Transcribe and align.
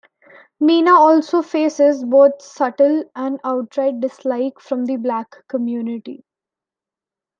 Mina 0.59 0.95
also 0.95 1.43
faces 1.43 2.03
both 2.03 2.41
subtle 2.41 3.03
and 3.15 3.39
outright 3.43 3.99
dislike 3.99 4.59
from 4.59 4.85
the 4.85 4.95
Black 4.97 5.47
community. 5.47 6.23